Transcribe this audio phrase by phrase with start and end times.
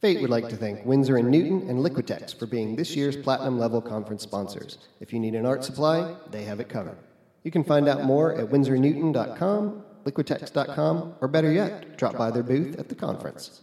[0.00, 3.82] Fate would like to thank Winsor Newton and Liquitex for being this year's Platinum Level
[3.82, 4.78] Conference sponsors.
[4.98, 6.96] If you need an art supply, they have it covered.
[7.42, 12.78] You can find out more at winsornewton.com, liquitex.com, or better yet, drop by their booth
[12.78, 13.60] at the conference.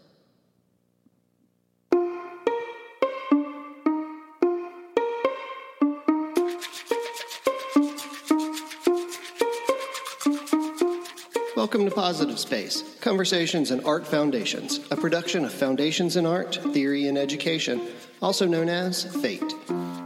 [11.67, 17.07] Welcome to Positive Space Conversations in Art Foundations, a production of Foundations in Art, Theory,
[17.07, 17.81] and Education,
[18.21, 19.53] also known as FATE.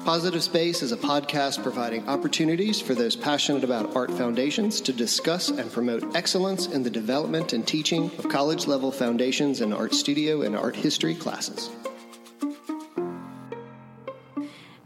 [0.04, 5.50] Positive Space is a podcast providing opportunities for those passionate about art foundations to discuss
[5.50, 10.42] and promote excellence in the development and teaching of college level foundations in art studio
[10.42, 11.70] and art history classes.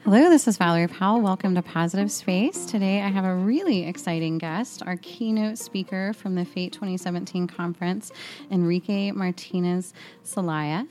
[0.05, 1.19] Hello, this is Valerie Powell.
[1.19, 2.67] Welcome to Positive Space.
[2.67, 8.11] Today I have a really exciting guest, our keynote speaker from the FATE 2017 conference,
[8.51, 10.87] Enrique Martinez Celaya.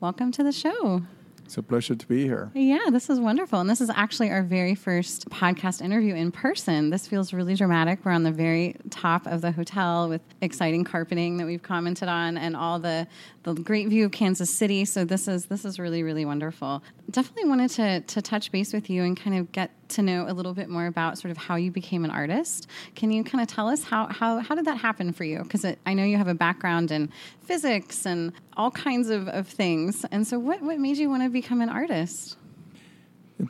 [0.00, 1.00] Welcome to the show.
[1.48, 2.50] It's a pleasure to be here.
[2.52, 3.58] Yeah, this is wonderful.
[3.58, 6.90] And this is actually our very first podcast interview in person.
[6.90, 8.04] This feels really dramatic.
[8.04, 12.36] We're on the very top of the hotel with exciting carpeting that we've commented on
[12.36, 13.06] and all the,
[13.44, 14.84] the great view of Kansas City.
[14.84, 16.82] So this is this is really, really wonderful.
[17.10, 20.32] Definitely wanted to to touch base with you and kind of get to know a
[20.32, 22.68] little bit more about sort of how you became an artist.
[22.94, 25.42] Can you kind of tell us how how, how did that happen for you?
[25.42, 30.04] Because I know you have a background in physics and all kinds of, of things.
[30.10, 32.36] And so what, what made you want to become an artist?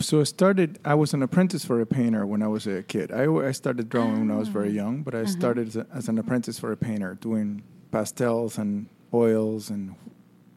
[0.00, 3.10] So I started, I was an apprentice for a painter when I was a kid.
[3.10, 4.18] I, I started drawing oh.
[4.18, 5.30] when I was very young, but I uh-huh.
[5.30, 9.94] started as, a, as, an apprentice for a painter, doing pastels and oils and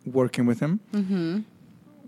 [0.05, 0.81] working with him.
[0.91, 1.39] Mm-hmm.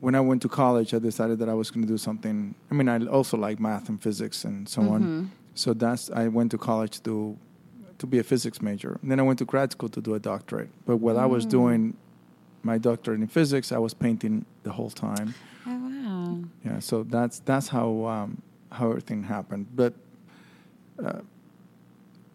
[0.04, 2.56] When I went to college, I decided that I was going to do something.
[2.70, 4.94] I mean, I also like math and physics and so mm-hmm.
[4.94, 5.32] on.
[5.56, 7.38] So that's I went to college to
[8.00, 9.00] to be a physics major.
[9.02, 10.72] And then I went to grad school to do a doctorate.
[10.86, 11.26] But while mm.
[11.26, 11.52] I was mm.
[11.52, 11.98] doing
[12.64, 15.36] my doctorate in physics, I was painting the whole time.
[15.66, 16.40] Oh wow!
[16.66, 18.42] Yeah, so that's that's how um,
[18.74, 19.68] how everything happened.
[19.74, 19.94] But
[21.02, 21.22] uh,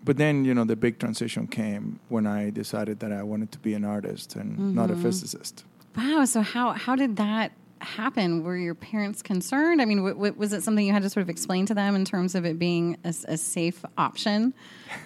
[0.05, 3.59] but then you know the big transition came when I decided that I wanted to
[3.59, 4.75] be an artist and mm-hmm.
[4.75, 5.03] not a mm-hmm.
[5.03, 5.65] physicist.
[5.99, 6.25] Wow!
[6.25, 8.45] So how how did that happen?
[8.45, 9.83] Were your parents concerned?
[9.83, 11.95] I mean, w- w- was it something you had to sort of explain to them
[11.95, 14.55] in terms of it being a, a safe option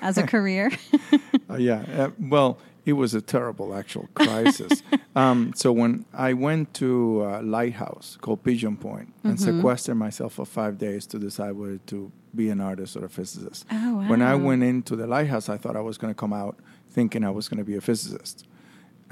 [0.00, 0.70] as a career?
[1.50, 1.84] uh, yeah.
[1.96, 4.82] Uh, well, it was a terrible actual crisis.
[5.16, 9.56] um, so when I went to a lighthouse called Pigeon Point and mm-hmm.
[9.58, 13.66] sequestered myself for five days to decide whether to be an artist or a physicist.
[13.70, 14.08] Oh, wow.
[14.08, 16.58] When I went into the lighthouse, I thought I was going to come out
[16.90, 18.46] thinking I was going to be a physicist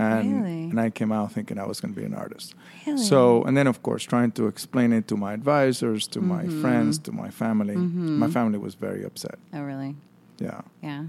[0.00, 0.62] and really?
[0.70, 2.54] and I came out thinking I was going to be an artist.
[2.86, 3.02] Really?
[3.02, 6.28] So and then of course trying to explain it to my advisors, to mm-hmm.
[6.28, 7.74] my friends, to my family.
[7.74, 8.18] Mm-hmm.
[8.18, 9.38] My family was very upset.
[9.52, 9.96] Oh really?
[10.38, 10.62] Yeah.
[10.82, 11.04] Yeah.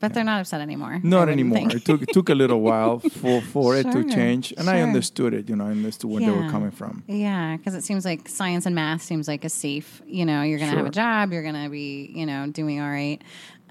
[0.00, 0.14] But yeah.
[0.14, 0.98] they're not upset anymore.
[1.02, 1.68] Not anymore.
[1.70, 4.74] it took it took a little while for for sure, it to change, and sure.
[4.74, 5.48] I understood it.
[5.48, 6.30] You know, I understood where yeah.
[6.30, 7.04] they were coming from.
[7.06, 10.00] Yeah, because it seems like science and math seems like a safe.
[10.06, 10.84] You know, you're going to sure.
[10.84, 11.32] have a job.
[11.32, 13.20] You're going to be, you know, doing all right.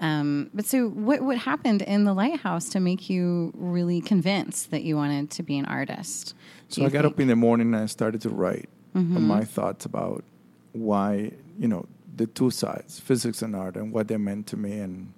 [0.00, 4.82] Um, but so, what what happened in the lighthouse to make you really convinced that
[4.82, 6.34] you wanted to be an artist?
[6.68, 7.14] So I got think?
[7.14, 9.26] up in the morning and I started to write mm-hmm.
[9.26, 10.24] my thoughts about
[10.72, 14.78] why you know the two sides, physics and art, and what they meant to me,
[14.78, 15.12] and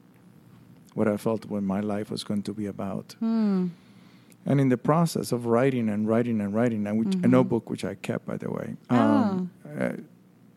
[0.94, 3.14] what I felt what my life was going to be about.
[3.22, 3.70] Mm.
[4.44, 7.25] And in the process of writing and writing and writing, and which, mm-hmm.
[7.25, 9.84] a notebook which I kept, by the way, um, oh.
[9.84, 9.93] uh,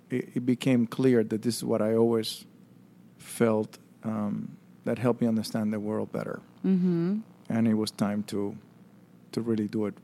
[0.10, 2.46] it, it became clear that this is what I always
[3.20, 6.40] felt um, that helped me understand the world better.
[6.66, 7.20] Mm-hmm.
[7.50, 8.58] And it was time to
[9.32, 9.96] to really do it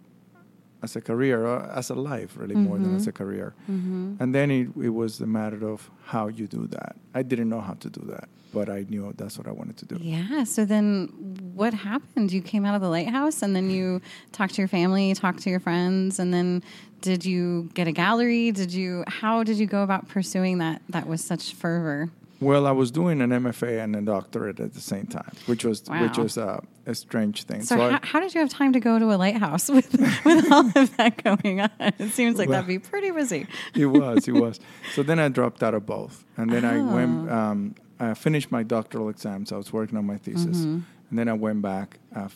[0.83, 2.63] as a career, or as a life, really mm-hmm.
[2.63, 3.23] more than as a mm-hmm.
[3.23, 3.53] career.
[3.69, 4.15] Mm-hmm.
[4.19, 6.95] And then it, it was a matter of how you do that.
[7.13, 9.85] I didn't know how to do that, but I knew that's what I wanted to
[9.85, 9.97] do.
[10.01, 10.43] Yeah.
[10.43, 11.07] So then
[11.53, 12.31] what happened?
[12.31, 14.01] You came out of the lighthouse and then you
[14.31, 16.63] talked to your family, talked to your friends, and then
[17.01, 18.51] did you get a gallery?
[18.51, 22.09] Did you, how did you go about pursuing that, that was such fervor?
[22.41, 25.83] Well, I was doing an MFA and a doctorate at the same time, which was
[25.87, 26.01] wow.
[26.01, 27.61] which was uh, a strange thing.
[27.61, 29.93] So, so how, I, how, did you have time to go to a lighthouse with
[30.25, 31.69] with all of that going on?
[31.79, 33.45] It seems like well, that'd be pretty busy.
[33.75, 34.59] it was, it was.
[34.95, 36.69] So then I dropped out of both, and then oh.
[36.69, 37.29] I went.
[37.29, 37.37] Oh.
[37.37, 39.51] Um, I finished my doctoral exams.
[39.51, 40.79] I was working on my thesis, mm-hmm.
[41.11, 42.29] and then I went back, uh,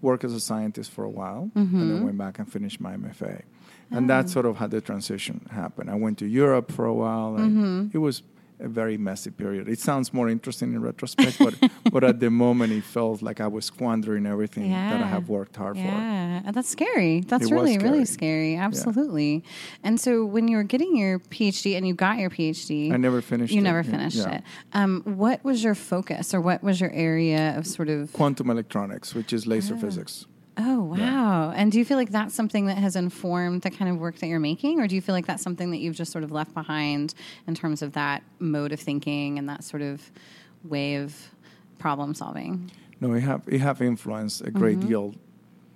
[0.00, 1.80] work as a scientist for a while, mm-hmm.
[1.80, 3.42] and then went back and finished my MFA.
[3.90, 4.14] And oh.
[4.14, 5.90] that's sort of how the transition happened.
[5.90, 7.96] I went to Europe for a while, and mm-hmm.
[7.96, 8.22] it was
[8.62, 9.68] a very messy period.
[9.68, 11.54] It sounds more interesting in retrospect, but
[11.92, 14.90] but at the moment it felt like I was squandering everything yeah.
[14.90, 15.90] that I have worked hard yeah.
[15.90, 16.46] for.
[16.46, 17.20] Yeah, that's scary.
[17.20, 17.90] That's it really scary.
[17.90, 18.56] really scary.
[18.56, 19.34] Absolutely.
[19.34, 19.50] Yeah.
[19.84, 23.20] And so when you were getting your PhD and you got your PhD, I never
[23.20, 23.52] finished.
[23.52, 23.56] It.
[23.56, 23.64] You it.
[23.64, 24.42] never finished it.
[24.72, 29.14] Um, what was your focus, or what was your area of sort of quantum electronics,
[29.14, 29.78] which is laser oh.
[29.78, 30.26] physics.
[30.58, 31.50] Oh wow.
[31.54, 34.26] And do you feel like that's something that has informed the kind of work that
[34.26, 34.80] you're making?
[34.80, 37.14] Or do you feel like that's something that you've just sort of left behind
[37.46, 40.10] in terms of that mode of thinking and that sort of
[40.64, 41.14] way of
[41.78, 42.70] problem solving?
[43.00, 45.14] No, it have it have influenced a great deal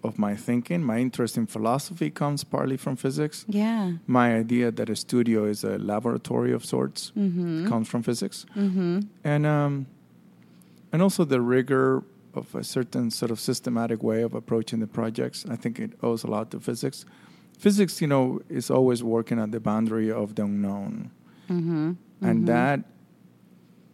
[0.04, 0.84] of my thinking.
[0.84, 3.44] My interest in philosophy comes partly from physics.
[3.48, 3.92] Yeah.
[4.06, 9.00] My idea that a studio is a laboratory of sorts comes from physics, Mm-hmm.
[9.24, 9.86] and um,
[10.92, 12.04] and also the rigor
[12.36, 15.44] of a certain sort of systematic way of approaching the projects.
[15.48, 17.04] I think it owes a lot to physics.
[17.58, 21.10] Physics, you know, is always working at the boundary of the unknown,
[21.48, 21.92] Mm-hmm.
[22.22, 22.80] and that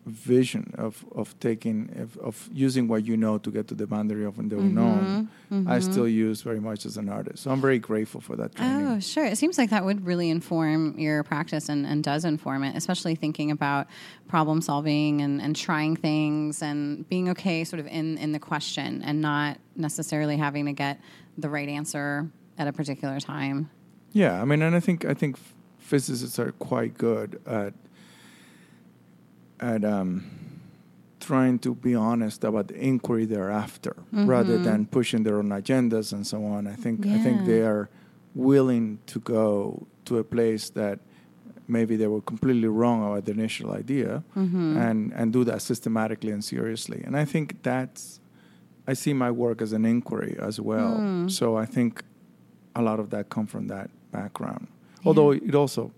[0.07, 4.25] vision of of taking of, of using what you know to get to the boundary
[4.25, 4.59] of the Mm-hmm.
[4.59, 5.29] unknown,
[5.69, 7.45] I still use very much as an artist.
[7.45, 8.87] So I'm very grateful for that training.
[8.89, 9.25] Oh, sure.
[9.25, 13.15] It seems like that would really inform your practice and, and does inform it, especially
[13.15, 13.87] thinking about
[14.29, 19.03] problem solving and, and trying things and being okay sort of in, in the question
[19.03, 21.01] and not necessarily having to get
[21.39, 22.29] the right answer
[22.59, 23.71] at a particular time.
[24.13, 25.39] Yeah, I mean, and I think I think
[25.79, 27.73] physicists are quite good at
[29.63, 30.25] at um,
[31.21, 34.27] trying to be honest about the inquiry they're after, mm-hmm.
[34.27, 36.67] rather than pushing their own agendas and so on.
[36.67, 37.89] I think I think they are
[38.35, 40.99] willing to go to a place that
[41.69, 44.77] maybe they were completely wrong about the initial idea, mm-hmm.
[44.77, 47.03] and and do that systematically and seriously.
[47.07, 48.21] And I think that's
[48.87, 50.97] I see my work as an inquiry as well.
[50.97, 51.31] Mm.
[51.31, 52.03] So I think
[52.75, 54.67] a lot of that come from that background.
[55.05, 55.93] Although it also,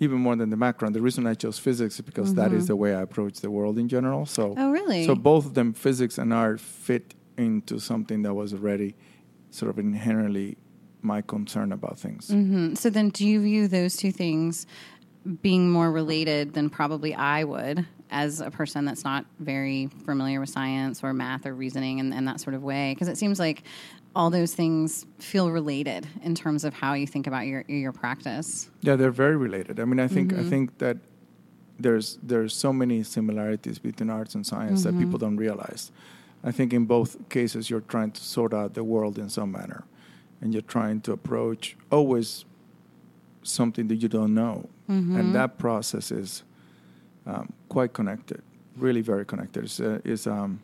[0.00, 2.76] even more than the background, the reason I chose physics is because that is the
[2.76, 4.24] way I approach the world in general.
[4.26, 5.04] So, Oh, really?
[5.06, 8.96] so both of them, physics and art, fit into something that was already
[9.50, 10.56] sort of inherently
[11.02, 12.28] my concern about things.
[12.28, 14.66] hmm So then, do you view those two things
[15.42, 20.48] being more related than probably I would as a person that's not very familiar with
[20.48, 22.92] science or math or reasoning and, and that sort of way?
[22.94, 23.62] Because it seems like
[24.14, 28.70] all those things feel related in terms of how you think about your your practice.
[28.82, 29.78] Yeah, they're very related.
[29.80, 30.46] I mean, I think Mm-hmm.
[30.46, 30.96] I think that
[31.78, 35.04] there's there's so many similarities between arts and science that Mm-hmm.
[35.04, 35.92] people don't realize.
[36.42, 39.84] I think in both cases you're trying to sort out the world in some manner,
[40.40, 42.44] and you're trying to approach always
[43.42, 45.16] something that you don't know, Mm-hmm.
[45.16, 46.42] and that process is
[47.26, 48.42] um, quite connected,
[48.76, 49.64] really very connected.
[49.64, 50.58] It's, uh, is um,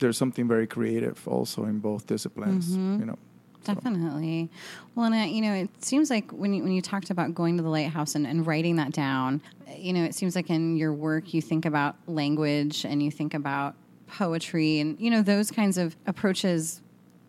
[0.00, 3.00] there's something very creative also in both disciplines, Mm-hmm.
[3.00, 3.18] you know.
[3.62, 4.48] Definitely.
[4.94, 7.58] Well, and uh, you know, it seems like when you, when you talked about going
[7.58, 9.42] to the lighthouse and, and writing that down,
[9.76, 13.34] you know, it seems like in your work you think about language and you think
[13.34, 13.74] about
[14.08, 16.80] poetry and you know those kinds of approaches.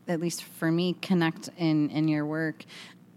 [0.08, 2.64] At least for me, connect in in your work.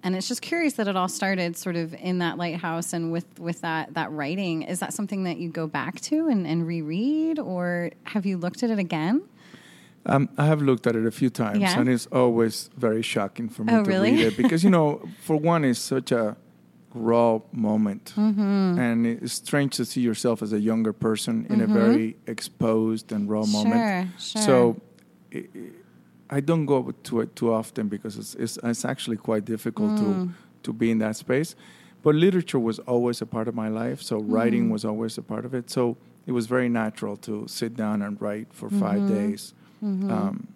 [0.03, 3.41] And it's just curious that it all started sort of in that lighthouse and with,
[3.41, 4.61] with that, that writing.
[4.61, 8.63] Is that something that you go back to and, and reread, or have you looked
[8.63, 9.23] at it again?
[10.07, 11.79] Um, I have looked at it a few times, Yeah?
[11.81, 14.11] and it's always very shocking for me Oh, to really?
[14.13, 16.37] read it because you know, for one, it's such a
[16.95, 18.79] raw moment, Mm-hmm.
[18.79, 23.29] and it's strange to see yourself as a younger person in a very exposed and
[23.31, 23.75] raw moment.
[23.81, 24.11] Mm-hmm.
[24.19, 24.43] Sure, sure.
[24.43, 24.81] So.
[25.35, 25.47] i i
[26.31, 29.99] I don't go to it too often because it's, it's, it's actually quite difficult Mm.
[30.01, 30.31] to,
[30.63, 31.55] to be in that space.
[32.03, 34.33] But literature was always a part of my life, so Mm-hmm.
[34.35, 35.71] writing was always a part of it.
[35.71, 35.97] So
[36.27, 39.07] it was very natural to sit down and write for 5 Mm-hmm.
[39.15, 39.55] days.
[39.85, 40.49] Um,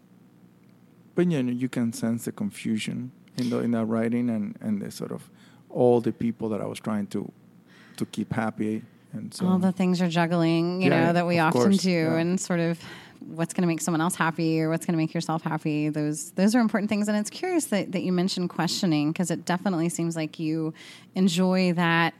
[1.15, 4.81] but you know, you can sense the confusion in the in that writing and and
[4.81, 5.29] the sort of
[5.69, 7.31] all the people that I was trying to
[7.99, 8.82] to keep happy
[9.13, 11.79] and so all the things you're juggling, you Yeah, know, that we of often course,
[11.79, 12.17] do, yeah.
[12.19, 12.79] and sort of
[13.20, 15.89] what's going to make someone else happy or what's going to make yourself happy.
[15.89, 19.44] Those those are important things, and it's curious that that you mentioned questioning because it
[19.44, 20.73] definitely seems like you
[21.15, 22.15] enjoy that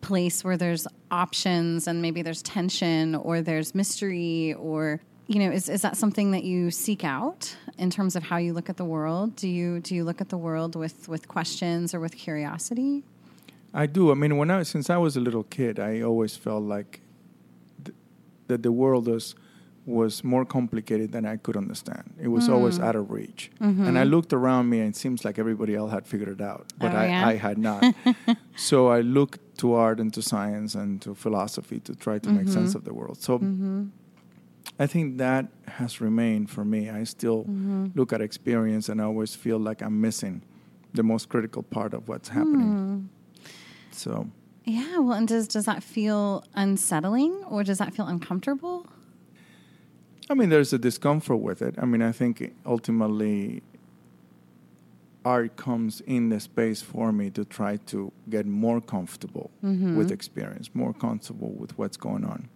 [0.00, 5.00] place where there's options and maybe there's tension or there's mystery or
[5.32, 7.40] you know is, is that something that you seek out
[7.84, 10.28] in terms of how you look at the world do you do you look at
[10.34, 12.92] the world with with questions or with curiosity
[13.74, 14.02] I do.
[14.14, 17.00] I mean, when I since I was a little kid, I always felt like
[17.84, 17.96] th-
[18.48, 19.34] that the world was
[19.86, 22.04] was more complicated than I could understand.
[22.26, 22.84] It was always Hmm.
[22.86, 26.04] out of reach, and I looked around me, and it seems like everybody else had
[26.12, 26.96] figured it out, but Mm-hmm.
[26.96, 27.32] Oh, I, yeah?
[27.32, 27.82] I had not.
[28.68, 32.46] so I looked to art and to science and to philosophy to try to make
[32.48, 32.58] Mm-hmm.
[32.58, 33.16] sense of the world.
[33.22, 33.32] So.
[34.82, 35.46] I think that
[35.78, 36.90] has remained for me.
[36.90, 37.86] I still Mm-hmm.
[37.98, 40.42] look at experience and I always feel like I'm missing
[40.94, 42.72] the most critical part of what's happening.
[42.72, 42.98] Hmm.
[43.92, 44.12] So,
[44.64, 48.86] Yeah, well, and does does that feel unsettling or does that feel uncomfortable?
[50.30, 51.74] I mean, there's a discomfort with it.
[51.82, 52.34] I mean, I think
[52.64, 53.62] ultimately
[55.24, 57.98] art comes in the space for me to try to
[58.34, 59.50] get more comfortable
[59.98, 62.48] with experience, more comfortable with what's going on.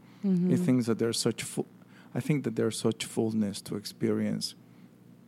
[0.52, 1.40] It thinks that there's such
[2.16, 4.54] I think that there's such fullness to experience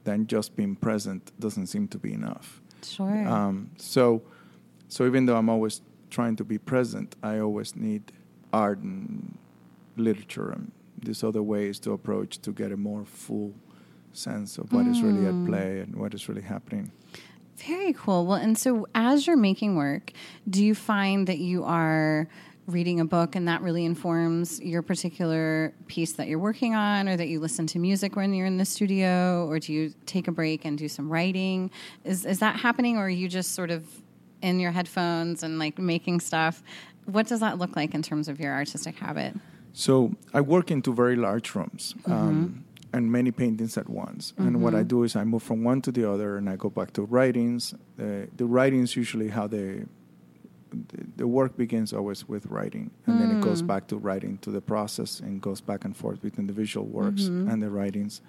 [0.05, 2.63] then just being present doesn't seem to be enough.
[2.83, 3.29] Sure.
[3.29, 4.23] Um, so,
[4.89, 8.13] so even though I'm always trying to be present, I always need
[8.53, 9.37] art and
[9.97, 13.53] literature and these other ways to approach to get a more full
[14.13, 16.91] sense of what is really at play and what is really happening.
[17.59, 18.25] Very cool.
[18.25, 20.13] Well, and so as you're making work,
[20.49, 22.29] do you find that you are
[22.69, 27.17] reading a book and that really informs your particular piece that you're working on, or
[27.17, 30.33] that you listen to music when you're in the studio, or do you take a
[30.33, 31.71] break and do some writing?
[32.05, 33.87] Is is that happening, or are you just sort of
[34.43, 36.63] in your headphones and like making stuff?
[37.07, 39.35] What does that look like in terms of your artistic habit?
[39.73, 41.95] So I work into very large rooms.
[42.07, 44.33] Um, and many paintings at once.
[44.39, 46.71] And what I do is I move from one to the other, and I go
[46.71, 47.75] back to writings.
[48.01, 49.87] Uh, the writings usually how they the,
[51.17, 53.67] the work begins always with writing, and then it goes mm.
[53.67, 57.23] back to writing to the process, and goes back and forth between the visual works
[57.23, 57.49] mm-hmm.
[57.49, 58.21] and the writings.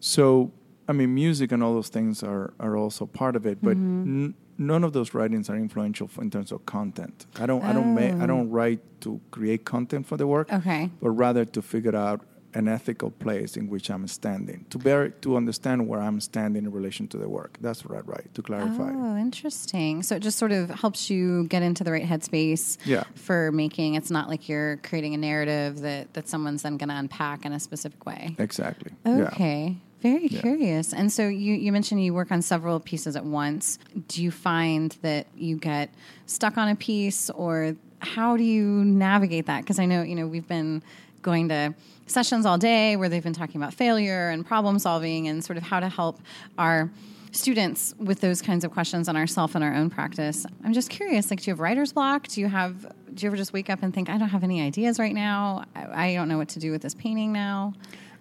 [0.00, 0.52] So
[0.88, 3.76] I mean, music and all those things are are also part of it, but.
[3.76, 4.24] Mm-hmm.
[4.24, 7.26] N- None of those writings are influential for, in terms of content.
[7.38, 7.62] I don't.
[7.62, 7.94] I don't.
[7.94, 8.26] Ma- I oh.
[8.26, 10.90] don't write to create content for the work Okay.
[10.98, 12.22] but rather to figure out
[12.56, 16.72] an ethical place in which I'm standing, to bear, to understand where I'm standing in
[16.72, 17.58] relation to the work.
[17.60, 18.26] That's right, right.
[18.34, 18.90] to clarify.
[18.94, 20.02] Oh, interesting.
[20.02, 23.04] So it just sort of helps you get into the right headspace Yeah.
[23.14, 23.94] for making.
[23.94, 27.52] It's not like you're creating a narrative that, that someone's then going to unpack in
[27.52, 28.34] a specific way.
[28.38, 28.90] Exactly.
[29.04, 29.28] Yeah.
[29.32, 29.76] Okay.
[30.00, 30.40] Very Yeah.
[30.40, 30.92] curious.
[30.94, 33.78] And so you, you mentioned you work on several pieces at once.
[34.08, 35.90] Do you find that you get
[36.26, 39.60] stuck on a piece or how do you navigate that?
[39.62, 40.82] Because I know, you know, we've been
[41.26, 41.74] going to
[42.06, 45.64] sessions all day where they've been talking about failure and problem solving and sort of
[45.64, 46.20] how to help
[46.56, 46.88] our
[47.32, 50.46] students with those kinds of questions on ourself and our own practice.
[50.64, 52.28] I'm just curious, like do you have writer's block?
[52.28, 52.80] Do you have
[53.12, 55.64] do you ever just wake up and think I don't have any ideas right now?
[55.74, 57.74] I, I don't know what to do with this painting now?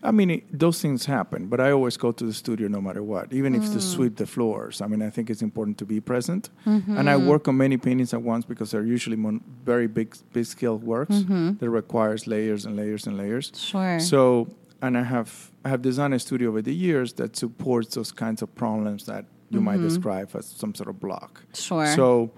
[0.06, 3.04] I mean, it, those things happen, but I always go to the studio no matter
[3.04, 3.82] what, even if to mm.
[3.82, 4.82] sweep the floors.
[4.82, 6.50] I mean, I think it's important to be present.
[6.66, 6.98] Mm-hmm.
[6.98, 10.46] And I work on many paintings at once because they're usually mon- very big, big
[10.46, 11.58] scale works mm-hmm.
[11.58, 13.52] that requires layers and layers and layers.
[13.56, 14.00] Sure.
[14.00, 14.48] So,
[14.82, 18.42] and I have I have designed a studio over the years that supports those kinds
[18.44, 19.88] of problems that you might mm-hmm.
[19.88, 21.44] describe as some sort of block.
[21.54, 21.88] Sure.
[21.88, 22.32] So,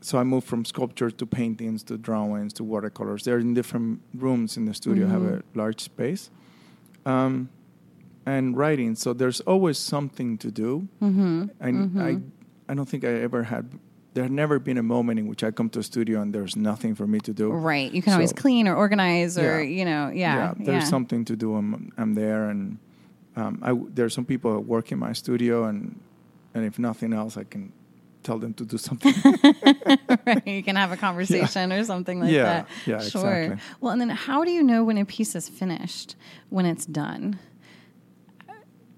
[0.00, 3.24] so I moved from sculpture to paintings to drawings to watercolors.
[3.24, 5.06] They're in different rooms in the studio.
[5.08, 6.30] Have a large space,
[7.06, 7.48] um,
[8.26, 8.94] and writing.
[8.96, 10.88] So there's always something to do.
[11.00, 11.44] Mm-hmm.
[11.60, 12.18] And I,
[12.70, 13.70] I don't think I ever had.
[14.14, 16.56] There had never been a moment in which I come to a studio and there's
[16.56, 17.50] nothing for me to do.
[17.52, 17.92] Right.
[17.92, 19.78] You can always clean or organize or, Yeah.
[19.78, 20.54] you know, yeah.
[20.58, 21.54] there's something to do.
[21.54, 22.78] I'm, I'm there, and
[23.36, 26.00] um, I, there's some people that work in my studio, and
[26.54, 27.70] and if nothing else, I can
[28.26, 29.14] tell them to do something.
[30.26, 30.46] right.
[30.46, 32.42] You can have a conversation or something like Yeah.
[32.42, 32.68] that.
[32.84, 33.42] Yeah, Sure.
[33.42, 33.74] exactly.
[33.80, 36.16] Well, and then how do you know when a piece is finished,
[36.50, 37.38] when it's done?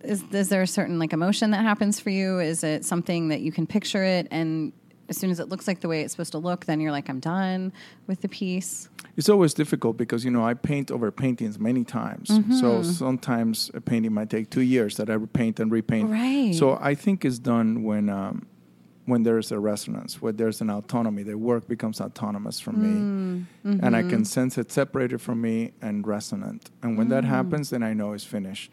[0.02, 2.38] Is, is there a certain like emotion that happens for you?
[2.38, 4.73] Is it something that you can picture it and
[5.11, 7.08] as soon as it looks like the way it's supposed to look, then you're like,
[7.08, 7.73] I'm done
[8.06, 8.88] with the piece?
[9.16, 12.28] it's always difficult because you know I paint over paintings many times.
[12.28, 12.52] Mm-hmm.
[12.61, 16.08] So sometimes a painting might take two years that I repaint and repaint.
[16.11, 16.54] Right.
[16.54, 18.47] So I think it's done when um,
[19.08, 21.22] when there's a resonance, when there's an autonomy.
[21.22, 22.96] The work becomes autonomous from me,
[23.84, 24.08] and I Mm-hmm.
[24.10, 26.70] can sense it separated from me and resonant.
[26.82, 27.10] And when Mm.
[27.14, 28.70] that happens, then I know it's finished.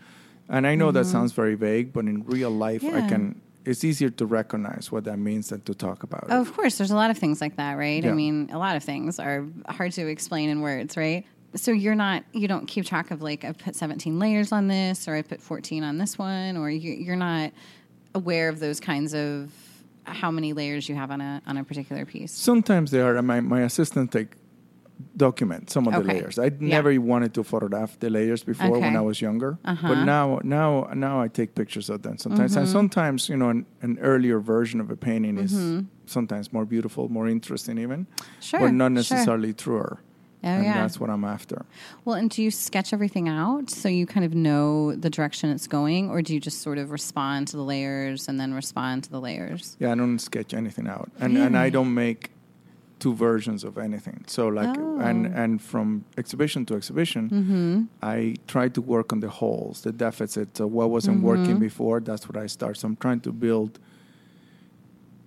[0.50, 3.08] And I know that sounds very vague, but in real life, I Mm-hmm.
[3.10, 3.42] Can.
[3.72, 6.42] It's easier to recognize what that means than to talk about Oh, it.
[6.42, 8.06] of course, there's a lot of things like that, right?
[8.06, 11.26] I mean, a lot of things are hard to explain in words, right?
[11.56, 15.08] So you're not, you don't keep track of like, I've put 17 layers on this,
[15.08, 17.54] or I put 14 on this one, or you're not
[18.14, 19.52] aware of those kinds of
[20.06, 22.32] how many layers you have on a on a particular piece.
[22.32, 23.22] Sometimes they are.
[23.22, 24.30] My my assistant take
[25.18, 26.40] document some of the layers.
[26.40, 26.52] I Yeah.
[26.60, 29.88] never wanted to photograph the layers before when I was younger, Uh-huh.
[29.90, 32.52] but now now now I take pictures of them sometimes.
[32.52, 32.60] Mm-hmm.
[32.62, 35.86] And sometimes you know an, an earlier version of a painting is Mm-hmm.
[36.06, 38.08] sometimes more beautiful, more interesting even,
[38.40, 38.96] Sure, but not sure.
[38.96, 40.00] necessarily truer.
[40.46, 40.74] Oh, and yeah.
[40.82, 41.66] that's what I'm after.
[42.06, 45.68] Well, and do you sketch everything out so you kind of know the direction it's
[45.68, 49.10] going, or do you just sort of respond to the layers and then respond to
[49.10, 49.76] the layers?
[49.80, 52.30] Yeah, I don't sketch anything out, and and I don't make
[53.00, 54.24] two versions of anything.
[54.28, 55.42] So like, and Oh.
[55.44, 57.82] and from exhibition to exhibition, Mm-hmm.
[58.02, 60.60] I try to work on the holes, the deficits.
[60.60, 61.26] What wasn't Mm-hmm.
[61.28, 62.78] working before, that's what I start.
[62.78, 63.80] So I'm trying to build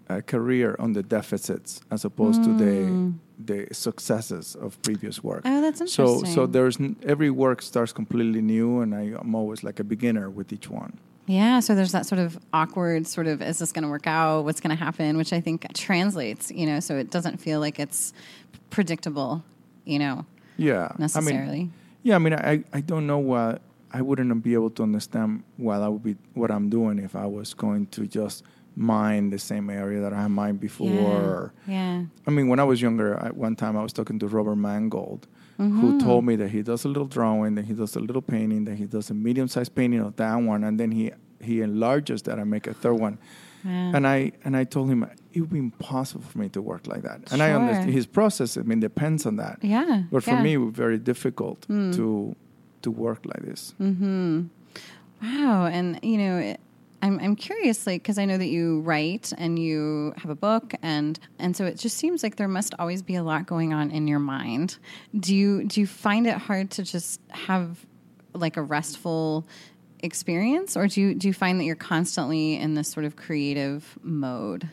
[0.08, 5.44] a career on the deficits as opposed to the the successes of previous work.
[5.44, 5.58] Mm.
[5.58, 6.24] Oh, that's interesting.
[6.26, 9.84] So so there's n- every work starts completely new, and I, I'm always like a
[9.84, 10.98] beginner with each one.
[11.26, 14.44] Yeah, so there's that sort of awkward sort of is this going to work out?
[14.44, 15.18] What's going to happen?
[15.18, 18.14] Which I think translates, you know, so it doesn't feel like it's
[18.70, 19.44] predictable,
[19.84, 20.24] you know,
[20.56, 21.70] Yeah, I mean, necessarily.
[22.02, 23.60] Yeah, I mean, I, I don't know what
[23.92, 27.26] I wouldn't be able to understand what I would be what I'm doing if I
[27.26, 28.42] was going to just
[28.78, 31.52] mine the same area that I mined before.
[31.66, 31.74] Yeah.
[31.74, 32.04] yeah.
[32.26, 35.26] I mean, when I was younger, I, one time I was talking to Robert Mangold,
[35.58, 35.80] Mm-hmm.
[35.80, 38.64] who told me that he does a little drawing, then he does a little painting,
[38.64, 42.38] then he does a medium-sized painting of that one, and then he he enlarges that
[42.38, 43.18] and make a third one.
[43.64, 43.96] Yeah.
[43.96, 47.02] And I and I told him it would be impossible for me to work like
[47.02, 47.32] that.
[47.32, 48.56] And I understand his process.
[48.56, 49.58] I mean, depends on that.
[49.60, 50.04] Yeah.
[50.12, 50.42] But for yeah.
[50.44, 51.92] me, it was very difficult Mm.
[51.96, 52.36] to
[52.82, 53.74] to work like this.
[53.80, 54.42] Mm-hmm.
[55.22, 56.60] Wow, and you know, it,
[57.00, 60.74] I'm I'm curious, like, because I know that you write and you have a book,
[60.82, 63.90] and and so it just seems like there must always be a lot going on
[63.90, 64.78] in your mind.
[65.18, 67.86] Do you do you find it hard to just have
[68.34, 69.46] like a restful
[70.00, 73.98] experience, or do you do you find that you're constantly in this sort of creative
[74.02, 74.68] mode?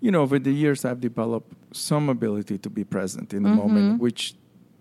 [0.00, 3.58] You know, over the years, I've developed some ability to be present in the Mm-hmm.
[3.58, 4.34] moment, which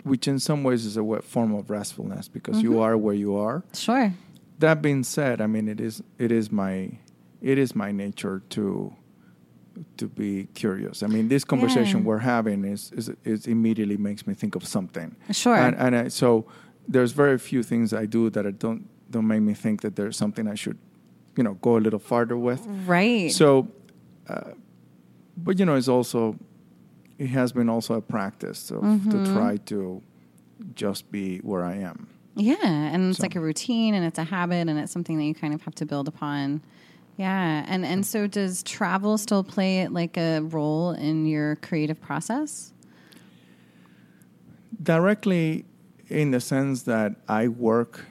[0.03, 2.71] which in some ways is a form of restfulness because Mm-hmm.
[2.73, 3.63] you are where you are.
[3.73, 4.13] Sure.
[4.59, 6.91] That being said, I mean it is it is my
[7.41, 8.93] it is my nature to
[9.97, 11.03] to be curious.
[11.03, 12.05] I mean, this conversation Yeah.
[12.05, 15.15] we're having is, is is immediately makes me think of something.
[15.31, 15.55] Sure.
[15.55, 16.45] And, and I, so
[16.87, 20.17] there's very few things I do that I don't don't make me think that there's
[20.17, 20.77] something I should,
[21.37, 22.65] you know, go a little farther with.
[22.87, 23.31] Right.
[23.31, 23.67] So,
[24.27, 24.51] uh,
[25.37, 26.35] but you know, it's also
[27.19, 29.11] it has been also a practice of Mm-hmm.
[29.11, 30.01] to try to
[30.73, 32.07] just be where I am.
[32.37, 35.25] Yeah, and it's So- like a routine and it's a habit and it's something that
[35.25, 36.61] you kind of have to build upon.
[37.17, 42.73] Yeah, and and so does travel still play like a role in your creative process?
[44.81, 45.65] directly
[46.07, 48.05] in the sense that I work,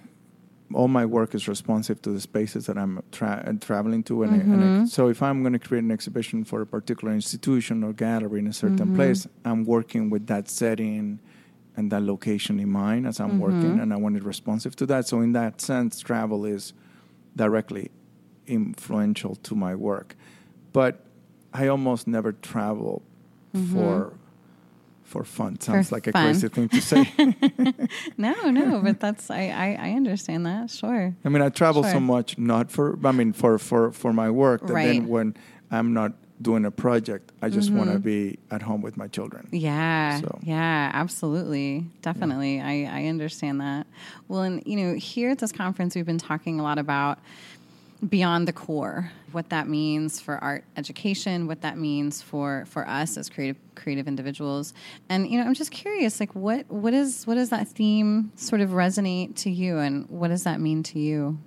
[0.74, 4.24] all my work is responsive to the spaces that I'm tra- traveling to.
[4.24, 4.86] And, I, and I, mm-hmm.
[4.86, 8.46] so if I'm going to create an exhibition for a particular institution or gallery in
[8.48, 8.96] a certain mm-hmm.
[8.96, 11.20] place, I'm working with that setting
[11.76, 13.80] and that location in mind as I'm working, mm-hmm.
[13.80, 15.06] and I want it responsive to that.
[15.06, 16.72] So in that sense, travel is
[17.36, 17.90] directly
[18.46, 20.16] influential to my work.
[20.72, 21.04] But
[21.52, 23.02] I almost never travel
[23.54, 23.74] mm-hmm.
[23.74, 24.12] for
[25.04, 25.60] for fun.
[25.60, 27.12] Sounds like a crazy thing to say.
[28.18, 30.70] No, no, but that's I, I I understand that.
[30.70, 31.14] Sure.
[31.24, 34.66] I mean, I travel so much not for I mean for for for my work
[34.66, 34.86] that Right.
[34.86, 35.36] then when
[35.70, 37.92] I'm not doing a project, I just want Mm-hmm.
[37.98, 37.98] to
[38.32, 39.48] be at home with my children.
[39.52, 42.60] Yeah, So- yeah, absolutely, definitely.
[42.60, 43.86] I, I understand that.
[44.28, 47.18] Well, and you know, here at this conference, we've been talking a lot about
[48.10, 53.16] beyond the core, what that means for art education, what that means for for us
[53.16, 54.74] as creative creative individuals,
[55.08, 58.60] and you know, I'm just curious, like, what what is what does that theme sort
[58.60, 61.38] of resonate to you, and what does that mean to you?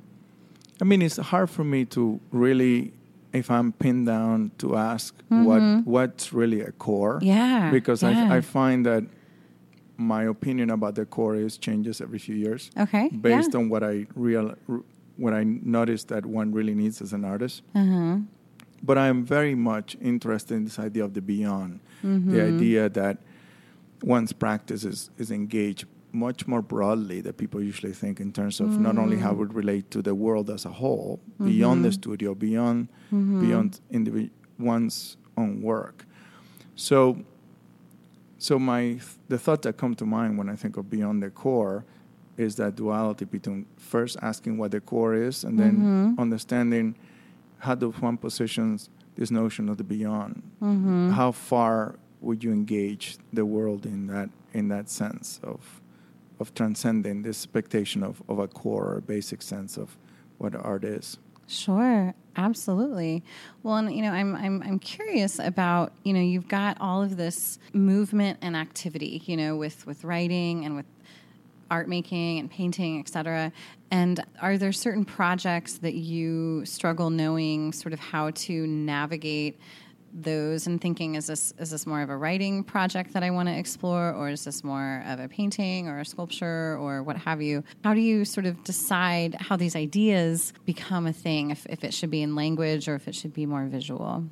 [0.81, 2.93] I mean, it's hard for me to really,
[3.33, 7.17] if I'm pinned down, to ask what what's really a core.
[7.19, 7.25] Mm-hmm.
[7.27, 8.31] Yeah, Because yeah.
[8.33, 9.03] I, I find that
[9.97, 12.71] my opinion about the core is changes every few years.
[12.77, 13.59] Okay, Based yeah.
[13.59, 14.55] on what I real
[15.17, 17.61] what I notice that one really needs as an artist.
[17.75, 18.17] Uh-huh.
[18.81, 22.31] But I am very much interested in this idea of the beyond, Mm-hmm.
[22.31, 23.17] the idea that
[24.01, 28.79] one's practice is, is engaged much more broadly than people usually think in terms of
[28.79, 29.21] not only Mm.
[29.21, 31.83] how it relate to the world as a whole, beyond Mm-hmm.
[31.83, 36.05] the studio, beyond beyond indivi- one's own work.
[36.75, 37.17] So,
[38.37, 41.85] so my the thought that come to mind when I think of beyond the core
[42.37, 46.19] is that duality between first asking what the core is and then Mm-hmm.
[46.21, 46.95] understanding
[47.59, 50.41] how does one positions this notion of the beyond.
[50.61, 51.09] Mm-hmm.
[51.11, 55.78] How far would you engage the world in that in that sense of
[56.39, 59.97] of transcending this expectation of, of a core or basic sense of
[60.37, 61.17] what art is?
[61.47, 63.23] Sure, absolutely.
[63.63, 67.17] Well, and you know, I'm I'm I'm curious about you know you've got all of
[67.17, 70.85] this movement and activity, you know, with with writing and with
[71.71, 73.51] art making and painting, etc.
[73.89, 79.59] And are there certain projects that you struggle knowing sort of how to navigate?
[80.13, 83.49] Those and thinking is this is this more of a writing project that I want
[83.49, 87.41] to explore or is this more of a painting or a sculpture or what have
[87.41, 87.63] you?
[87.83, 91.93] How do you sort of decide how these ideas become a thing if, if it
[91.93, 94.25] should be in language or if it should be more visual?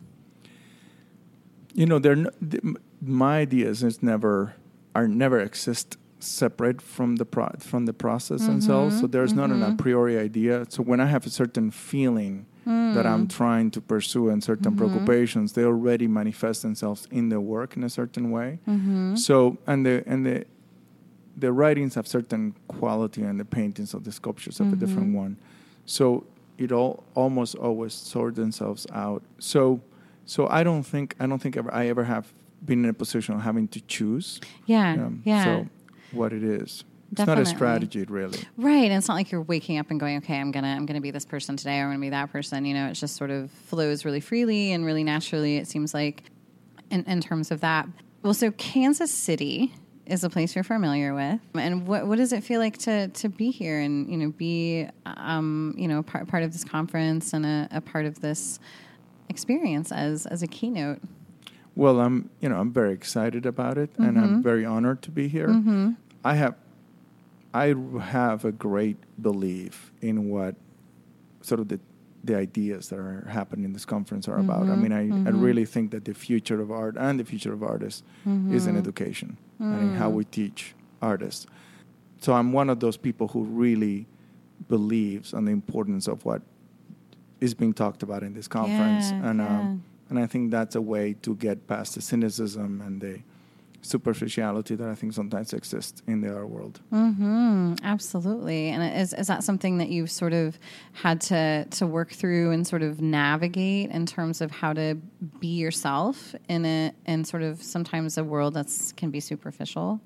[1.73, 2.63] You know they're no, th-
[3.01, 4.55] my ideas is never
[4.95, 8.95] are never exist separate from the pro, from the process themselves.
[8.95, 9.01] Mm-hmm.
[9.01, 9.75] So there's not an a mm-hmm.
[9.77, 10.65] priori idea.
[10.69, 13.29] So when i have a certain feeling that i'm mm.
[13.29, 14.77] trying to pursue and certain mm-hmm.
[14.77, 18.59] preoccupations they already manifest themselves in the work in a certain way.
[18.67, 19.15] Mm-hmm.
[19.15, 20.45] So and the and the
[21.35, 25.17] the writings have certain quality and the paintings of the sculptures have a different mm-hmm.
[25.17, 25.37] one.
[25.85, 26.25] So
[26.57, 29.21] it all almost always sort themselves out.
[29.39, 29.81] So
[30.27, 32.31] so i don't think i don't think ever i ever have
[32.63, 35.43] been in a position of having to choose yeah um, yeah.
[35.43, 35.67] so
[36.11, 38.39] what it is It's not a strategy, really.
[38.57, 38.85] Right.
[38.85, 41.11] And it's not like you're waking up and going, okay, I'm gonna I'm gonna be
[41.11, 42.65] this person today or I'm gonna be that person.
[42.65, 46.23] You know, it just sort of flows really freely and really naturally, it seems like
[46.91, 47.87] in, in terms of that.
[48.23, 49.73] Well, so Kansas City
[50.05, 51.39] is a place you're familiar with.
[51.53, 54.87] And what what does it feel like to to be here and, you know, be
[55.05, 58.59] um, you know, part part of this conference and a, a part of this
[59.29, 60.99] experience as as a keynote?
[61.75, 64.23] Well, I'm you know I'm very excited about it, and Mm-hmm.
[64.23, 65.93] I'm very honored to be here.
[66.23, 66.55] I have
[67.63, 67.67] I
[68.17, 70.55] have a great belief in what
[71.41, 71.79] sort of the
[72.23, 74.63] the ideas that are happening in this conference are about.
[74.63, 74.81] I Mm-hmm.
[74.83, 78.03] mean, I, I really think that the future of art and the future of artists
[78.57, 79.97] is in education and in Mm.
[80.01, 80.59] how we teach
[81.01, 81.47] artists.
[82.23, 83.97] So I'm one of those people who really
[84.67, 86.41] believes on the importance of what
[87.39, 89.59] is being talked about in this conference, Yeah, and yeah.
[89.59, 93.19] um, and I think that's a way to get past the cynicism and the
[93.81, 96.81] superficiality that I think sometimes exists in the art world.
[96.89, 98.69] hmm Absolutely.
[98.69, 100.57] And is is that something that you've sort of
[100.93, 104.95] had to to work through and sort of navigate in terms of how to
[105.39, 110.01] be yourself in a in sort of sometimes a world that's can be superficial?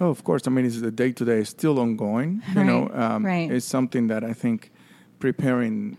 [0.00, 0.46] Oh, of course.
[0.46, 2.40] I mean, it's the day to day is still ongoing.
[2.54, 3.50] You know, Right, um, right.
[3.50, 4.70] it's something that I think
[5.18, 5.96] preparing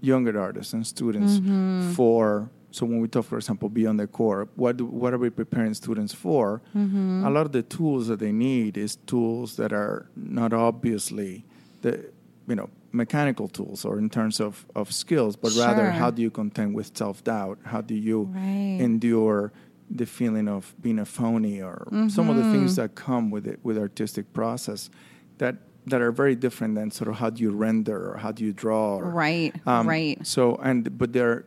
[0.00, 1.92] younger artists and students Mm-hmm.
[1.92, 2.50] for.
[2.70, 5.72] So when we talk, for example, beyond the core, what do, what are we preparing
[5.74, 6.60] students for?
[6.76, 7.24] Mm-hmm.
[7.24, 11.44] A lot of the tools that they need is tools that are not obviously
[11.82, 12.10] the
[12.46, 16.30] you know mechanical tools or in terms of, of skills, but rather how do you
[16.30, 17.58] contend with self doubt?
[17.64, 18.78] How do you Right.
[18.80, 19.52] endure
[19.90, 22.82] the feeling of being a phony or some of the things Mm-hmm.
[22.82, 24.90] that come with it with artistic process
[25.38, 28.44] that that are very different than sort of how do you render or how do
[28.44, 30.18] you draw or, Right, um, right.
[30.26, 31.46] so and but they're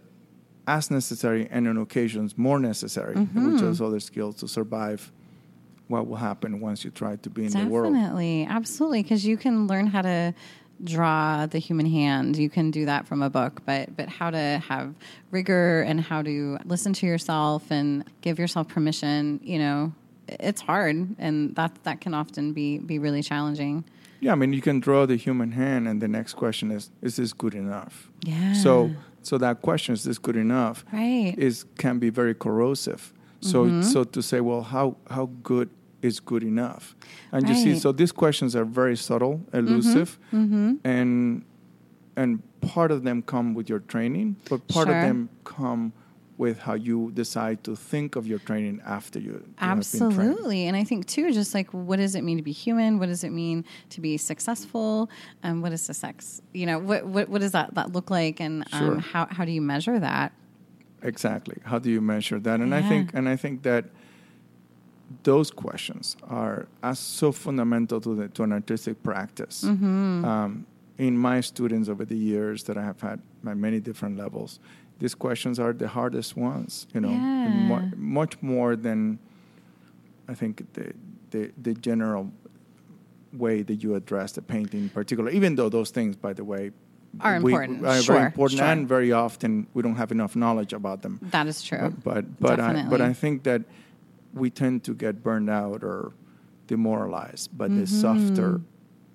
[0.67, 3.51] as necessary and on occasions more necessary Mm-hmm.
[3.53, 5.11] which those other skills to survive
[5.87, 9.37] what will happen once you try to be in the world Definitely, absolutely, because you
[9.37, 10.33] can learn how to
[10.83, 12.37] draw the human hand.
[12.37, 14.95] You can do that from a book, but but how to have
[15.29, 19.39] rigor and how to listen to yourself and give yourself permission.
[19.43, 19.93] You know,
[20.27, 23.83] it's hard, and that that can often be be really challenging.
[24.21, 27.15] yeah i mean you can draw the human hand and the next question is is
[27.15, 28.53] this good enough Yeah.
[28.53, 28.91] so
[29.23, 31.35] so that question is this good enough Right.
[31.37, 33.13] is can be very corrosive.
[33.41, 33.81] So Mm-hmm.
[33.83, 35.69] so to say, well, how how good
[36.01, 36.95] is good enough?
[37.31, 37.79] And you see, Mm-hmm.
[37.79, 40.17] so these questions are very subtle, elusive,
[40.83, 41.43] and
[42.17, 44.95] and part of them come with your training, but part Sure.
[44.95, 45.93] of them come
[46.41, 50.13] with how you decide to think of your training after you, you have been trained.
[50.13, 50.65] Absolutely.
[50.67, 52.97] And I think, too, just like what does it mean to be human?
[52.97, 55.09] What does it mean to be successful?
[55.43, 56.41] Um, what is the sex?
[56.51, 58.39] You know, what, what, what does that, that look like?
[58.41, 58.99] And um, Sure.
[58.99, 60.33] how, how do you measure that?
[61.03, 61.57] Exactly.
[61.63, 62.59] How do you measure that?
[62.59, 63.85] And I think and I think that
[65.23, 69.63] those questions are as so fundamental to the to an artistic practice.
[69.63, 70.25] Mm-hmm.
[70.25, 70.65] Um,
[70.97, 74.59] in my students over the years that I have had at many different levels,
[75.01, 76.87] these questions are the hardest ones.
[76.93, 77.09] You know,
[77.69, 78.99] mu- much more than
[80.31, 80.93] I think the
[81.31, 82.23] the the general
[83.33, 85.29] way that you address the painting in particular.
[85.31, 86.71] Even though those things, by the way,
[87.19, 87.85] Are we- important.
[87.85, 88.67] are Sure, very important, sure.
[88.71, 91.13] and very often we don't have enough knowledge about them.
[91.31, 91.89] That is true.
[92.03, 93.61] But but but I, but I think that
[94.33, 96.11] we tend to get burned out or
[96.67, 98.61] demoralized by the softer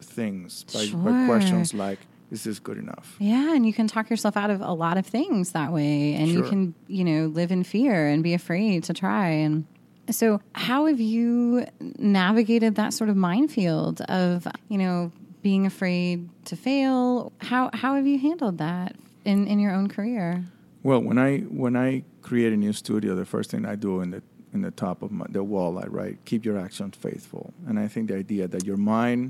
[0.00, 1.26] things by, by Mm-hmm.
[1.30, 3.16] Questions like is this good enough?
[3.18, 6.28] Yeah, and you can talk yourself out of a lot of things that way, and
[6.28, 9.28] you can, you know, live in fear and be afraid to try.
[9.28, 9.64] And
[10.10, 11.66] so, how have you
[11.98, 15.12] navigated that sort of minefield of, you know,
[15.42, 17.32] being afraid to fail?
[17.38, 20.44] How how have you handled that in in your own career?
[20.82, 24.10] Well, when I when I create a new studio, the first thing I do in
[24.10, 24.22] the
[24.56, 27.86] in the top of my, the wall, I write "Keep your actions faithful," and I
[27.92, 29.22] think the idea that your mind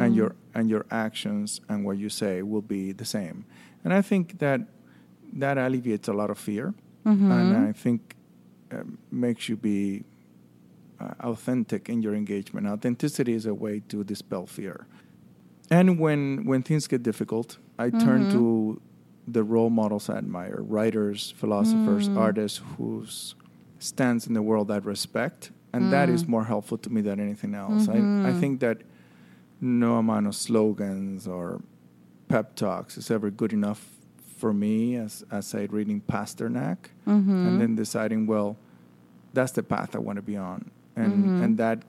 [0.00, 3.36] and your and your actions and what you say will be the same,
[3.84, 4.60] and I think that
[5.42, 6.66] that alleviates a lot of fear,
[7.32, 8.00] and I think
[8.74, 9.80] um, makes you be
[11.00, 12.66] uh, authentic in your engagement.
[12.66, 14.76] Authenticity is a way to dispel fear.
[15.70, 17.48] And when when things get difficult,
[17.78, 18.80] I turn to
[19.36, 23.34] the role models I admire, writers, philosophers, artists whose
[23.84, 26.14] stands in the world I respect, and that mm.
[26.14, 27.88] is more helpful to me than anything else.
[27.88, 28.40] I, I mm-hmm.
[28.40, 28.78] think that
[29.60, 31.60] no amount of slogans or
[32.28, 33.86] pep talks is ever good enough
[34.38, 37.46] for me as as say reading Pasternak mm-hmm.
[37.46, 38.56] and then deciding, well,
[39.32, 41.42] that's the path I want to be on, and mm-hmm.
[41.42, 41.82] and that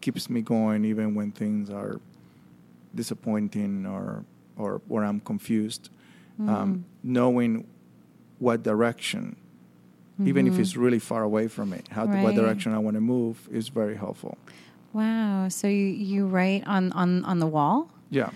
[0.00, 2.00] keeps me going even when things are
[2.94, 4.24] disappointing or
[4.56, 5.90] or or I'm confused.
[6.40, 7.66] Um, knowing
[8.38, 9.36] what direction,
[10.26, 13.48] even if it's really far away from me, how what direction I want to move
[13.50, 14.36] is very helpful.
[14.92, 15.48] Wow.
[15.48, 17.90] So you, you write on, on, on the wall?
[18.10, 18.30] Yeah,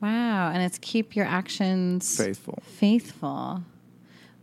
[0.00, 0.50] Wow.
[0.50, 2.62] And it's keep your actions faithful.
[2.64, 3.62] faithful.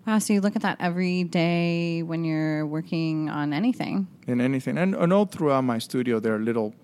[0.05, 0.19] Wow.
[0.19, 4.07] So you look at that every day when you're working on anything.
[4.27, 4.77] in anything.
[4.77, 6.75] And, and all throughout my studio, there are little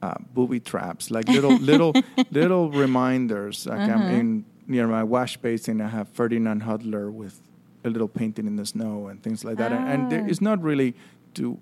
[0.00, 1.92] uh, booby traps, like little little
[2.30, 3.66] little reminders.
[3.66, 7.40] Like I'm in near my wash basin, I have Ferdinand Hodler with
[7.84, 9.72] a little painting in the snow and things like that.
[9.72, 10.28] And, and there, Ah.
[10.30, 10.94] it's not really
[11.34, 11.58] to,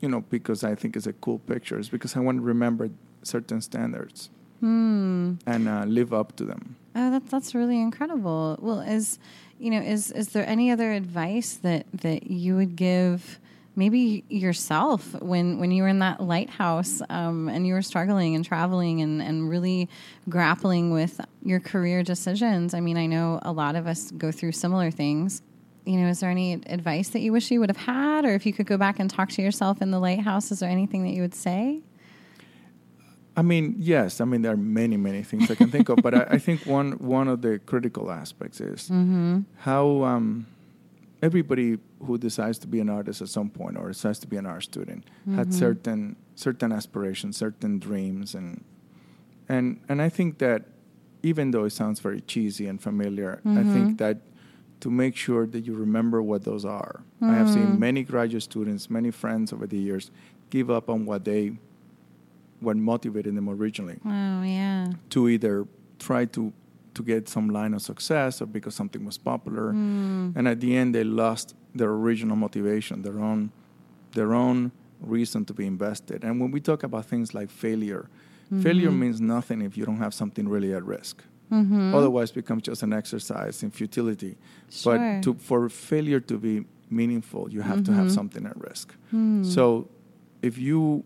[0.00, 1.78] you know, because I think it's a cool picture.
[1.78, 2.90] It's because I want to remember
[3.22, 6.76] certain standards and uh, live up to them.
[6.96, 8.56] Oh, that, that's really incredible.
[8.60, 9.18] Well, is
[9.60, 13.38] you know, is is there any other advice that that you would give
[13.78, 18.44] maybe yourself when when you were in that lighthouse um, and you were struggling and
[18.44, 19.88] traveling and and really
[20.28, 22.74] grappling with your career decisions?
[22.74, 25.42] I mean, I know a lot of us go through similar things.
[25.86, 28.44] You know, is there any advice that you wish you would have had, or if
[28.44, 31.10] you could go back and talk to yourself in the lighthouse, is there anything that
[31.10, 31.80] you would say?
[33.36, 34.20] I mean, yes.
[34.20, 36.66] I mean, there are many, many things I can think of, but I, I think
[36.66, 38.90] one one of the critical aspects is
[39.58, 40.46] how um,
[41.22, 44.46] everybody who decides to be an artist at some point or decides to be an
[44.46, 45.04] art student
[45.34, 45.58] had mm-hmm.
[45.58, 48.64] certain certain aspirations, certain dreams, and
[49.48, 50.64] and and I think that
[51.22, 53.96] even though it sounds very cheesy and familiar, I think mm-hmm.
[53.96, 54.18] that
[54.80, 57.02] to make sure that you remember what those are.
[57.20, 57.80] I have seen mm-hmm.
[57.80, 60.12] many graduate students, many friends over the years,
[60.50, 61.58] give up on what they
[62.60, 65.66] what motivated them originally Oh yeah, to either
[65.98, 66.52] try to
[66.98, 69.72] to get some line of success or because something was popular.
[69.72, 70.36] Mm.
[70.36, 73.52] And at the end they lost their original motivation their own
[74.12, 76.24] their own reason to be invested.
[76.24, 78.04] And when we talk about things like failure
[78.46, 78.62] mm-hmm.
[78.62, 81.22] failure means nothing if you don't have something really at risk.
[81.52, 81.94] Mm-hmm.
[81.94, 84.36] Otherwise it becomes just an exercise in futility.
[84.70, 84.98] Sure.
[84.98, 88.14] but to for failure to be meaningful you have to have mm-hmm.
[88.18, 88.86] something at risk.
[89.10, 89.44] Hmm.
[89.44, 89.88] So
[90.42, 91.04] if you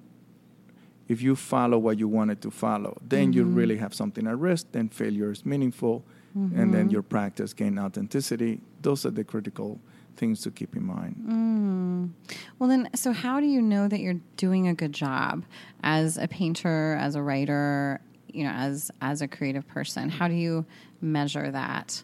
[1.13, 3.55] if you follow what you wanted to follow, then you mm-hmm.
[3.55, 4.67] really have something at risk.
[4.73, 6.89] Then failure is meaningful, and then mm-hmm.
[6.89, 8.63] your practice gain authenticity.
[8.81, 9.79] Those are the critical
[10.17, 11.17] things to keep in mind.
[11.29, 12.33] Mm.
[12.59, 15.45] Well, then, so how do you know that you're doing a good job
[15.83, 20.09] as a painter, as a writer, you know, as as a creative person?
[20.09, 20.65] How do you
[21.03, 22.03] measure that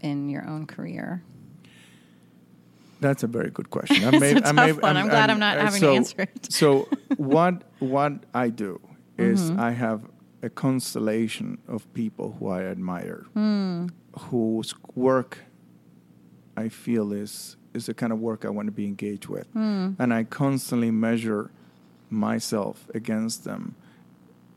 [0.00, 1.22] in your own career?
[3.00, 4.04] That's a very good question.
[4.04, 4.96] I It's may- a I tough may- one.
[4.96, 6.52] I'm glad I'm not uh, having to so, answer it.
[6.52, 6.88] so
[7.22, 8.80] what what I do
[9.18, 9.60] is Mm-hmm.
[9.60, 10.00] I have
[10.42, 13.86] a constellation of people who I admire, Hmm.
[14.30, 15.38] whose work
[16.56, 19.90] I feel is is the kind of work I want to be engaged with, Hmm.
[19.98, 21.50] and I constantly measure
[22.10, 23.74] myself against them.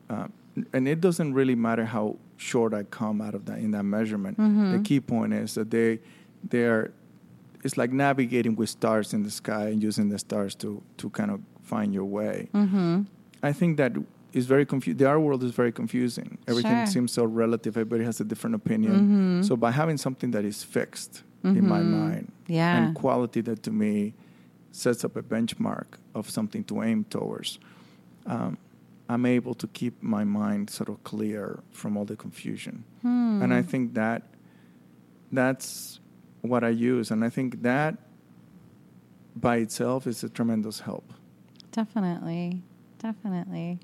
[0.10, 0.28] Uh,
[0.74, 4.38] and it doesn't really matter how short I come out of that in that measurement.
[4.38, 4.72] Mm-hmm.
[4.74, 6.00] The key point is that they
[6.50, 6.92] they are
[7.64, 11.32] it's like navigating with stars in the sky and using the stars to to kind
[11.32, 12.50] of find your way.
[12.54, 13.02] Mm-hmm.
[13.44, 13.94] I think that
[14.34, 14.98] is very confusing.
[14.98, 16.38] The art world is very confusing.
[16.48, 16.86] Everything Sure.
[16.88, 17.78] seems so relative.
[17.78, 19.44] Everybody has a different opinion.
[19.44, 22.78] So by having something that is fixed in my mind, Yeah.
[22.78, 24.14] and quality that to me
[24.72, 27.60] sets up a benchmark of something to aim towards,
[28.26, 28.58] um,
[29.08, 32.84] I'm able to keep my mind sort of clear from all the confusion.
[33.04, 34.24] And I think that
[35.32, 36.00] that's
[36.42, 37.98] what I use, and I think that
[39.36, 41.14] by itself is a tremendous help.
[41.76, 42.62] Definitely.
[43.00, 43.80] Definitely.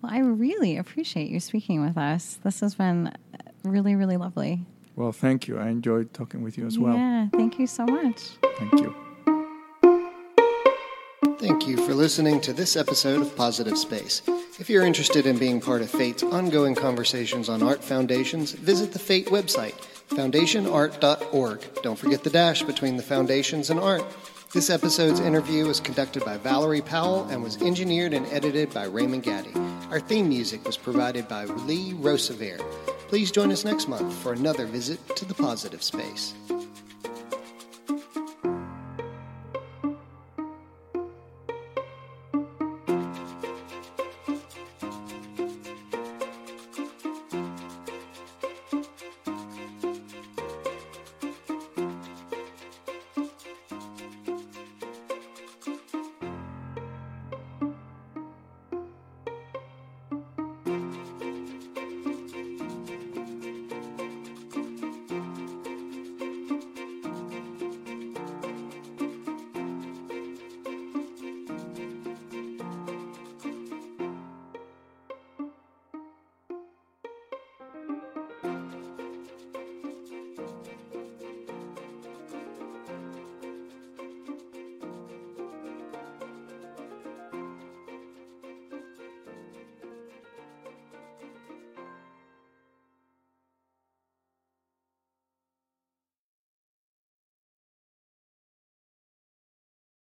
[0.00, 2.38] Well, I really appreciate you speaking with us.
[2.42, 3.12] This has been
[3.64, 4.64] really, really lovely.
[4.96, 5.58] Well, thank you.
[5.58, 6.94] I enjoyed talking with you as well.
[6.94, 7.28] Yeah.
[7.28, 8.38] Thank you so much.
[8.56, 8.94] Thank you.
[11.38, 14.22] Thank you for listening to this episode of Positive Space.
[14.58, 18.98] If you're interested in being part of FATE's ongoing conversations on art foundations, visit the
[18.98, 19.74] FATE website,
[20.08, 21.82] foundationart.org.
[21.82, 24.04] Don't forget the dash between the foundations and art.
[24.50, 29.22] This episode's interview was conducted by Valerie Powell and was engineered and edited by Raymond
[29.22, 29.52] Gaddy.
[29.90, 32.58] Our theme music was provided by Lee Rosevere.
[33.08, 36.32] Please join us next month for another visit to the Positive Space.